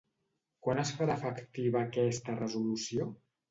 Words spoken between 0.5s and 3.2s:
Quan es farà efectiva aquesta resolució?